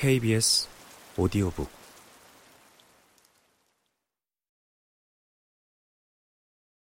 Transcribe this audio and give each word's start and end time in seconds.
KBS 0.00 0.66
오디오북 1.18 1.68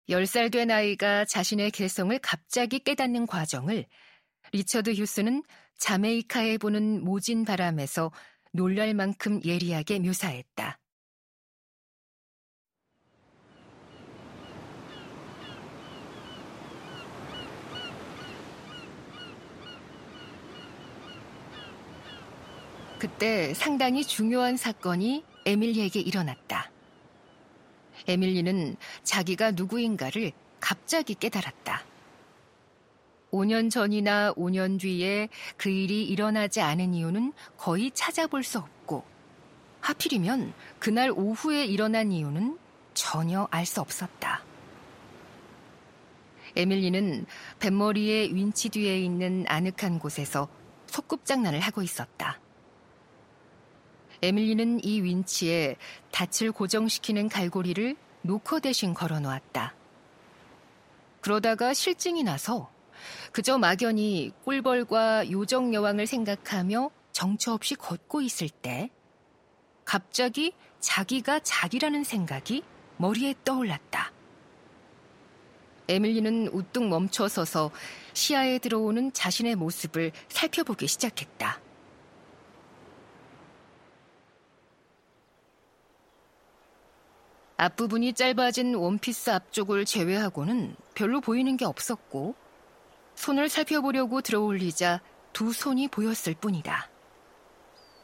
열 0.09 0.21
살 0.27 0.51
된 0.51 0.69
아이가 0.69 1.25
자신의 1.25 1.71
개성을 1.71 2.15
갑자기 2.19 2.77
깨닫는 2.77 3.25
과정을 3.25 3.87
리처드 4.53 4.93
휴스는 4.93 5.41
자메이카에 5.79 6.59
보는 6.59 7.03
모진 7.03 7.43
바람에서 7.43 8.11
놀랄 8.53 8.93
만큼 8.93 9.41
예리하게 9.43 9.97
묘사했다. 9.97 10.77
그때 22.99 23.53
상당히 23.53 24.03
중요한 24.03 24.57
사건이 24.57 25.23
에밀리에게 25.45 25.99
일어났다. 25.99 26.71
에밀리는 28.07 28.75
자기가 29.03 29.51
누구인가를 29.51 30.31
갑자기 30.59 31.13
깨달았다. 31.13 31.85
5년 33.31 33.69
전이나 33.69 34.33
5년 34.33 34.79
뒤에 34.79 35.29
그 35.57 35.69
일이 35.69 36.03
일어나지 36.05 36.61
않은 36.61 36.93
이유는 36.95 37.33
거의 37.57 37.91
찾아볼 37.91 38.43
수 38.43 38.57
없고, 38.57 39.03
하필이면 39.81 40.53
그날 40.79 41.11
오후에 41.11 41.65
일어난 41.65 42.11
이유는 42.11 42.57
전혀 42.93 43.47
알 43.51 43.65
수 43.65 43.79
없었다. 43.79 44.43
에밀리는 46.55 47.27
뱃머리의 47.59 48.33
윈치 48.33 48.69
뒤에 48.69 48.99
있는 48.99 49.45
아늑한 49.47 49.99
곳에서 49.99 50.47
소꿉장난을 50.87 51.59
하고 51.59 51.83
있었다. 51.83 52.39
에밀리는 54.21 54.83
이 54.83 55.01
윈치에 55.01 55.75
닻을 56.11 56.51
고정시키는 56.51 57.29
갈고리를 57.29 57.95
노커 58.21 58.59
대신 58.59 58.93
걸어 58.93 59.19
놓았다. 59.19 59.75
그러다가 61.21 61.73
실증이 61.73 62.23
나서 62.23 62.69
그저 63.31 63.57
막연히 63.57 64.31
꿀벌과 64.43 65.29
요정 65.31 65.73
여왕을 65.73 66.07
생각하며 66.07 66.89
정처 67.11 67.53
없이 67.53 67.75
걷고 67.75 68.21
있을 68.21 68.49
때 68.49 68.89
갑자기 69.85 70.53
자기가 70.79 71.39
자기라는 71.39 72.03
생각이 72.03 72.63
머리에 72.97 73.35
떠올랐다. 73.43 74.11
에밀리는 75.89 76.49
우뚝 76.49 76.89
멈춰서서 76.89 77.71
시야에 78.13 78.59
들어오는 78.59 79.13
자신의 79.13 79.55
모습을 79.55 80.11
살펴보기 80.27 80.87
시작했다. 80.87 81.61
앞부분이 87.57 88.13
짧아진 88.13 88.75
원피스 88.75 89.31
앞쪽을 89.31 89.85
제외하고는 89.85 90.75
별로 90.93 91.21
보이는 91.21 91.57
게 91.57 91.65
없었고, 91.65 92.35
손을 93.15 93.49
살펴보려고 93.49 94.21
들어올리자 94.21 95.01
두 95.33 95.51
손이 95.51 95.87
보였을 95.87 96.35
뿐이다. 96.35 96.89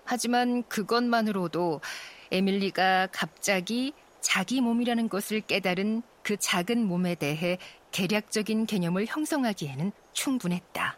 하지만 0.06 0.64
그것만으로도 0.64 1.82
에밀리가 2.32 3.10
갑자기 3.12 3.94
자기 4.22 4.60
몸이라는 4.60 5.08
것을 5.08 5.42
깨달은 5.42 6.02
그 6.24 6.36
작은 6.38 6.86
몸에 6.86 7.14
대해 7.14 7.60
개략적인 7.92 8.66
개념을 8.66 9.06
형성하기에는 9.06 9.92
충분했다. 10.14 10.98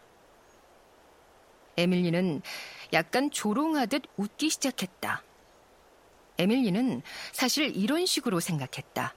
에밀리는 1.76 2.40
약간 2.94 3.30
조롱하듯 3.30 4.04
웃기 4.16 4.48
시작했다. 4.48 5.22
에밀리는 6.38 7.02
사실 7.32 7.76
이런 7.76 8.06
식으로 8.06 8.40
생각했다. 8.40 9.14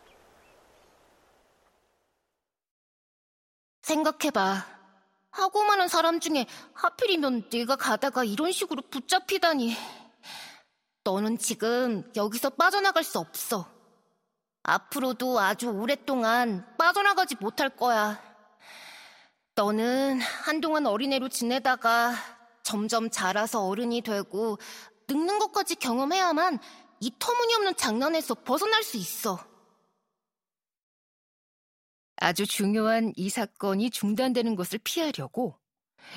생각해봐. 3.81 4.65
하고 5.31 5.63
많은 5.63 5.87
사람 5.87 6.19
중에 6.19 6.45
하필이면 6.73 7.49
네가 7.51 7.75
가다가 7.75 8.23
이런 8.23 8.51
식으로 8.51 8.81
붙잡히다니. 8.89 9.75
너는 11.03 11.37
지금 11.37 12.11
여기서 12.15 12.51
빠져나갈 12.51 13.03
수 13.03 13.19
없어. 13.19 13.67
앞으로도 14.63 15.39
아주 15.39 15.69
오랫동안 15.69 16.65
빠져나가지 16.77 17.35
못할 17.39 17.69
거야. 17.69 18.21
너는 19.55 20.21
한동안 20.21 20.85
어린애로 20.85 21.29
지내다가 21.29 22.13
점점 22.63 23.09
자라서 23.09 23.65
어른이 23.65 24.01
되고 24.01 24.57
늙는 25.07 25.39
것까지 25.39 25.75
경험해야만 25.75 26.59
이 27.01 27.11
터무니없는 27.17 27.75
장난에서 27.75 28.35
벗어날 28.35 28.83
수 28.83 28.97
있어. 28.97 29.39
아주 32.17 32.45
중요한 32.45 33.13
이 33.15 33.29
사건이 33.29 33.91
중단되는 33.91 34.55
것을 34.55 34.79
피하려고 34.83 35.57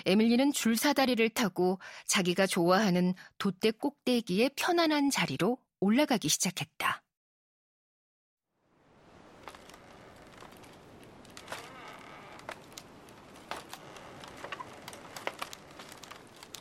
에밀리는 0.07 0.53
줄사다리를 0.53 1.29
타고 1.31 1.79
자기가 2.07 2.47
좋아하는 2.47 3.15
돛대 3.39 3.71
꼭대기의 3.73 4.51
편안한 4.57 5.11
자리로 5.11 5.59
올라가기 5.81 6.29
시작했다. 6.29 7.03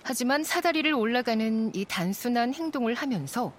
하지만 0.04 0.44
사다리를 0.44 0.94
올라가는 0.94 1.74
이 1.74 1.86
단순한 1.86 2.54
행동을 2.54 2.94
하면서 2.96 3.54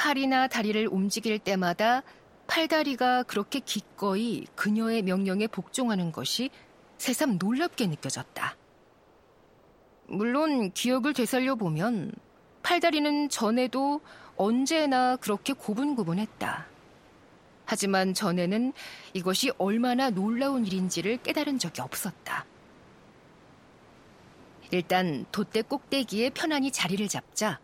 팔이나 0.00 0.48
다리를 0.48 0.88
움직일 0.90 1.38
때마다 1.38 2.02
팔다리가 2.46 3.22
그렇게 3.24 3.60
기꺼이 3.60 4.46
그녀의 4.54 5.02
명령에 5.02 5.46
복종하는 5.46 6.10
것이 6.10 6.48
새삼 6.96 7.36
놀랍게 7.38 7.86
느껴졌다. 7.86 8.56
물론 10.06 10.72
기억을 10.72 11.12
되살려 11.12 11.54
보면 11.54 12.12
팔다리는 12.62 13.28
전에도 13.28 14.00
언제나 14.36 15.16
그렇게 15.16 15.52
고분고분했다. 15.52 16.66
하지만 17.66 18.14
전에는 18.14 18.72
이것이 19.12 19.52
얼마나 19.58 20.08
놀라운 20.08 20.64
일인지를 20.64 21.18
깨달은 21.18 21.58
적이 21.58 21.82
없었다. 21.82 22.46
일단 24.70 25.26
돛대 25.30 25.60
꼭대기에 25.60 26.30
편안히 26.30 26.70
자리를 26.70 27.06
잡자 27.08 27.60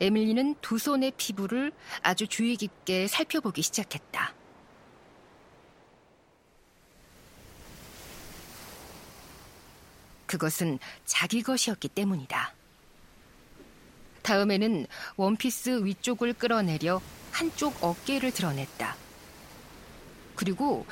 에밀리는 0.00 0.56
두 0.60 0.78
손의 0.78 1.12
피부를 1.16 1.72
아주 2.02 2.26
주의 2.26 2.56
깊게 2.56 3.08
살펴보기 3.08 3.62
시작했다. 3.62 4.34
그것은 10.26 10.78
자기 11.04 11.42
것이었기 11.42 11.88
때문이다. 11.88 12.54
다음에는 14.22 14.86
원피스 15.16 15.84
위쪽을 15.84 16.32
끌어내려 16.32 17.00
한쪽 17.30 17.82
어깨를 17.82 18.32
드러냈다. 18.32 18.96
그리고 20.34 20.84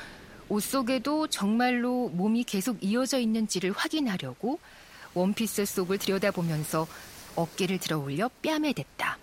옷 0.47 0.61
속에도 0.61 1.27
정말로 1.27 2.09
몸이 2.09 2.43
계속 2.45 2.77
이어져 2.81 3.19
있는지를 3.19 3.71
확인하려고 3.71 4.59
원피스 5.13 5.65
속을 5.65 5.97
들여다보면서 5.97 6.87
어깨를 7.35 7.79
들어 7.79 7.97
올려 7.97 8.29
뺨에 8.41 8.73
댔다. 8.73 9.17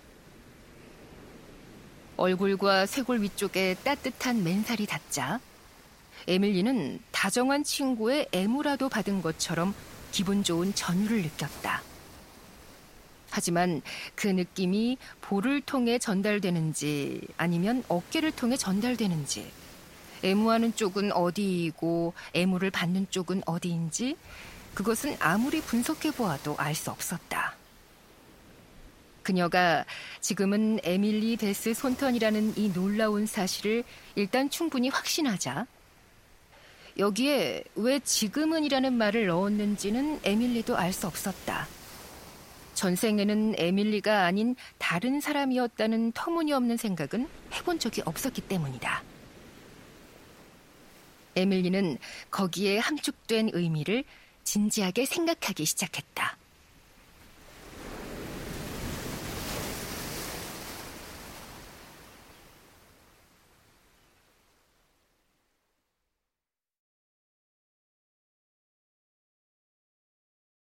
얼굴과 2.17 2.87
쇄골 2.87 3.23
위쪽에 3.23 3.75
따뜻한 3.83 4.45
맨살이 4.45 4.87
닿자 4.87 5.41
에밀리는 6.29 7.01
다정한 7.11 7.65
친구의 7.65 8.29
애무라도 8.33 8.89
받은 8.89 9.23
것처럼 9.23 9.75
기분 10.13 10.45
좋은 10.45 10.75
전율을 10.75 11.23
느꼈다. 11.23 11.83
하지만 13.31 13.81
그 14.15 14.29
느낌이 14.29 14.99
볼을 15.23 15.63
통해 15.63 15.99
전달되는지 15.99 17.23
아니면 17.39 17.83
어깨를 17.89 18.31
통해 18.33 18.57
전달되는지 18.57 19.51
애무하는 20.23 20.77
쪽은 20.77 21.13
어디이고 21.13 22.13
애무를 22.35 22.71
받는 22.71 23.09
쪽은 23.11 23.43
어디인지 23.47 24.17
그것은 24.75 25.17
아무리 25.19 25.61
분석해 25.61 26.13
보아도 26.13 26.55
알 26.59 26.75
수 26.75 26.91
없었다. 26.91 27.57
그녀가 29.23 29.85
지금은 30.21 30.81
에밀리 30.83 31.37
베스 31.37 31.75
손턴이라는 31.75 32.55
이 32.57 32.73
놀라운 32.73 33.27
사실을 33.27 33.85
일단 34.15 34.51
충분히 34.51 34.89
확신하자 34.89 35.67
여기에 36.99 37.65
왜 37.77 38.01
지금은이라는 38.01 38.93
말을 38.93 39.27
넣었는지는 39.27 40.21
에밀리도 40.25 40.77
알 40.77 40.93
수 40.93 41.07
없었다. 41.07 41.67
전생에는 42.75 43.55
에밀리가 43.59 44.25
아닌 44.25 44.57
다른 44.79 45.21
사람이었다는 45.21 46.13
터무니없는 46.13 46.77
생각은 46.77 47.29
해본 47.53 47.79
적이 47.79 48.03
없었기 48.05 48.43
때문이다. 48.43 49.03
에밀리는 51.37 51.99
거기에 52.31 52.79
함축된 52.79 53.51
의미를 53.53 54.05
진지하게 54.45 55.07
생각하기 55.07 55.65
시작했다. 55.65 56.37